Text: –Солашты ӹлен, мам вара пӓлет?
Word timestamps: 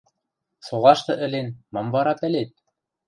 –Солашты 0.65 1.13
ӹлен, 1.25 1.47
мам 1.73 1.87
вара 1.93 2.13
пӓлет? 2.19 2.51